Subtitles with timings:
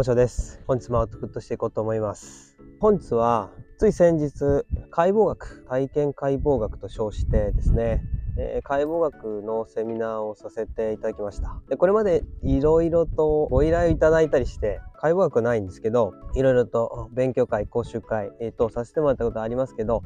[0.00, 0.62] 天翔です。
[0.66, 2.56] 本日もアウトプットしていこうと思います。
[2.80, 8.02] 本日は、つい先日、解剖学、体験解剖学と称してですね、
[8.38, 11.60] えー、解剖学のセミナーをさせていただきました。
[11.68, 20.02] でこれまでいろいろとご依頼いただいたりして、解剖学はないんですけど、いろいろと勉強会、講習会、えー、とさせてもらったことありますけど、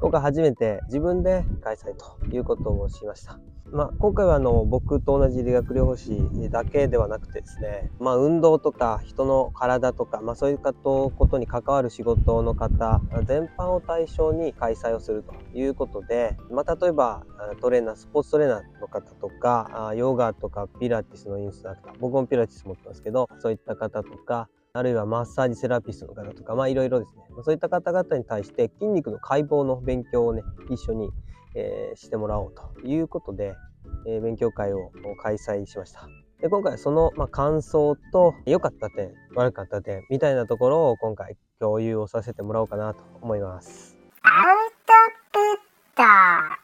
[0.00, 3.40] 今回初めて自分で開催ということをしました。
[3.72, 17.24] まあ、今回はあの僕と同じ理学療法士だけではなくてですね、まあ、運動とか人の体とか、まあ、そういうことに関わる仕事の方全般を対象に開催をするということで、まあ、例えば
[17.60, 24.48] トレーナースポーツトレーナーの方とかヨガとかピラティスのインストラクター僕もピラティス持ってますけどそういった方とか
[24.78, 31.10] あるいはマッサージセラピストの方とか、まあいろいろですね、そういった方々に対して筋肉の解剖の勉強をね、一緒に、
[31.56, 33.54] えー、してもらおうということで、
[34.06, 36.06] えー、勉強会を開催しました。
[36.40, 43.96] で今回はその、まあ、感想と良かった点悪かった点みたいなところを今回共有をさせてもらおうかなと思います。
[44.22, 44.32] アウ
[44.86, 44.92] ト
[45.32, 46.56] プッ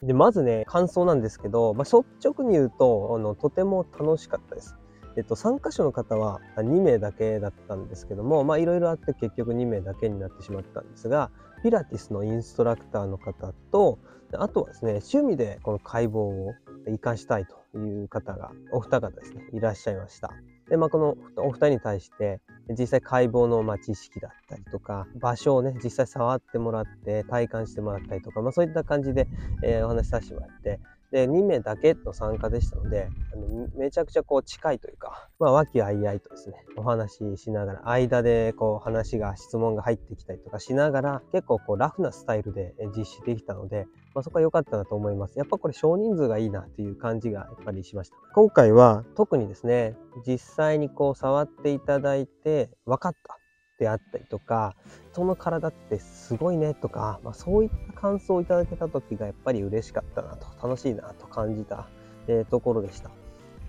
[0.00, 4.76] トでまずね感想なんですけど、まあ、率直に言うとあのとても楽しかったです。
[5.16, 11.30] えっと、参加者の方は2名だけだったんですけども、まあ、いろいろあって結局2名だけになってしまったんですが、
[11.62, 13.98] ピラティスのインストラクターの方と、
[14.32, 20.32] あとはですね、趣味でこの解剖を活かしたいという方が、お二方ですね、いらっしゃいました。
[20.68, 29.28] で、まあ、このお二人に対して、実際解剖のま知識だったりとか、場所をね、実際触ってもらって、体感してもらったりとか、まあ、そういった感じで、
[29.62, 30.80] え、お話しさせてもらって、
[31.12, 45.38] で、2名だけの参加でしたので、あのめちゃくちゃこう近いというか、まあ、和気あいあいとですね、お話ししながら、間でこう話が、質問が入ってきたりとかしながら、結構こうラフなスタイルで実施できたので、まあ、そこは良かったなと思います。
[45.38, 48.16] やっぱこれ少人数がいいなっていう感じがやっぱりしました。
[48.34, 53.38] 今回は特にですね、実際にこう触っていただいて分かった
[53.78, 54.74] であったりとか、
[55.12, 61.88] その体ってすごいねとか、まあ、そういった感想をいただけた時がやっぱり嬉しかったなと、楽しいなと感じた、
[62.26, 63.10] え、ところでした。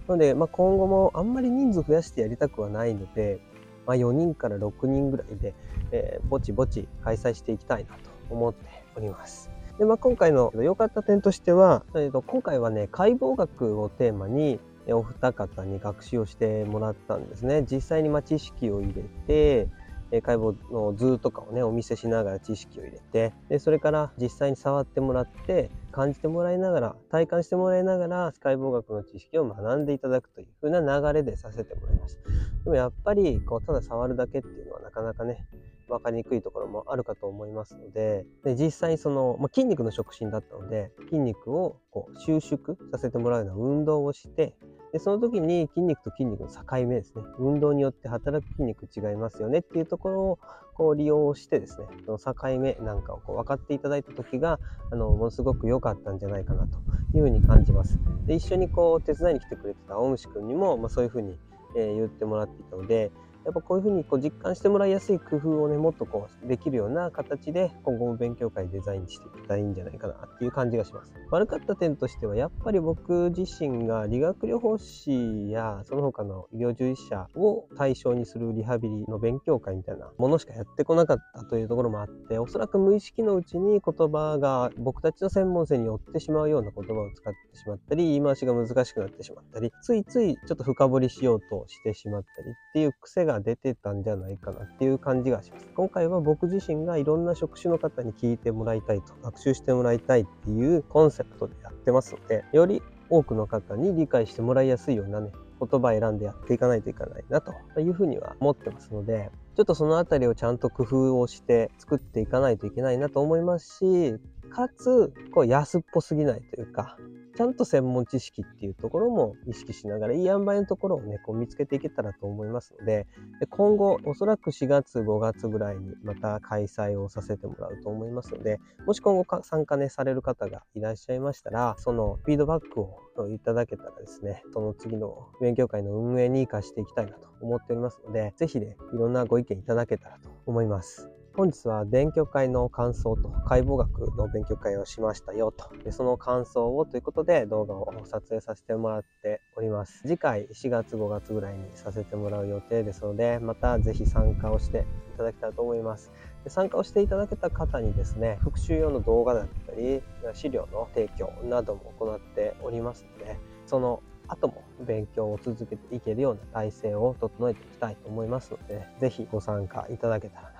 [0.07, 3.39] なので、まあ、今後もあんまり人数増やしてやりたくはないので、
[3.85, 5.53] まあ、4人から6人ぐらいで、
[5.91, 9.49] えー、ぼちぼち開催していきたいなと思っております。
[9.77, 17.65] で、まあ、今回の良かった点としては、えー、と今回はね、解剖学をテーマに、お二方に学習をしてもらったんですね。
[17.69, 19.67] 実際にま知識を入れて、
[20.11, 32.21] え解剖の図とかをねお見せしながら知識を入れてでそれから実際に触ってもらって感じてもらいながら体感してもらいながら解剖学の知識を学んでいただくという風な流れでさせてもらいました
[32.63, 35.45] でもやっぱりこうただ触るだけっていうのはなかなかね
[35.87, 44.55] 分かりにくいところもあるかと思いますのでで実際その、まあ、筋肉の触診だったので筋肉をこう収縮させてもらうような運動をして
[44.93, 47.23] でその時に筋肉と筋肉の境目ですね。
[47.39, 49.59] 運動によって働く筋肉違いますよね。
[49.59, 50.39] っていうところを
[50.73, 54.59] こう利用してですねその境目なんかをこう分かっていただいた時が
[54.91, 56.77] あのものすごく良かったんじゃないかなと
[57.15, 57.99] いうふうに感じます。
[58.25, 61.35] で一緒にこう手伝いに来てくれてた大虫くんにも、まあ、そういうふうに、
[61.75, 63.11] えー、言ってもらっていたので
[63.47, 71.13] やっぱこういうふうにこう実感してもらいやすい工夫をねもっとこうできるような形で今後も勉強会デザインしていけたらいいんじゃないかなっていう感じがします。
[71.31, 95.67] 悪かった点としてはやっぱり僕自身が理学療法士やその他の医療従事者を対象にするリハビリの勉強会みたいなものしかやってこなかったというところもあっておそらく無意識のうちに言葉が僕たちの専門性によってしまうような言葉を使ってしまったり言い回しが難しくなってしまったりついついちょっと深掘りしようとしてしまったりっていう癖が出てたんじゃないかなっていう感じがします。
[95.75, 114.15] 今回は僕自身がいろんな職種の方に聞いてもらいたいと、学習してもらいたいっていうコンセプトでやってますので、より多くの方に理解してもらいやすいようなね、言葉選んでやっていかないといけないなというふうには思ってますので、ちょっとそのあたりをちゃんと工夫をして作っていかないといけないなと思いますし、
[114.49, 116.97] かつ、こう安っぽすぎないというか、
[117.37, 123.05] ちゃんと専門知識っていうところも意識しながら、いい塩梅のところをね、こう見つけていけたらと思いますので、
[123.39, 132.97] で今後、おそらく4月、5月ぐらいにまた開催をさせてもらうと思いますので、もし今後か参加ね、される方がいらっしゃいましたら、そのフィードバックを
[133.29, 141.16] いただけたらですね、その次の勉強会の運営に活かしていきたいなと思っておりますので、ぜひね、いろんなご意見いただけたらと思います。
[141.37, 145.69] 本日は勉強会の感想と解剖学の勉強会をしましたよと。
[145.83, 150.01] でその感想をということで動画を撮影させてもらっております。
[150.01, 156.11] 次回4月5月ぐらいにさせてもらう予定ですので、またぜひ参加をしていただきたいと思います。
[156.43, 160.01] で参加をしていただけた方にですね、復習用の動画だったり、
[160.33, 163.37] 資料の提供なども行っておりますので、
[163.67, 170.56] その後も勉強を続けていけるような体制を整えていきたいと思いますので、ね、ぜひご参加いただけたらな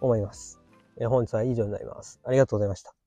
[0.00, 0.60] 思います。
[1.06, 2.20] 本日は以上になります。
[2.24, 2.97] ありがとうございました。